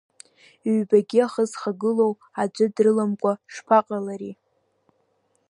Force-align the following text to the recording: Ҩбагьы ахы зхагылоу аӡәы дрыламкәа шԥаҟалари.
Ҩбагьы 0.75 1.19
ахы 1.25 1.43
зхагылоу 1.51 2.13
аӡәы 2.41 2.65
дрыламкәа 2.75 3.33
шԥаҟалари. 3.53 4.33